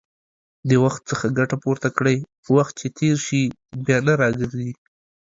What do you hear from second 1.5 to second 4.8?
پورته کړئ، وخت چې تېر شي، بيا نه راګرځي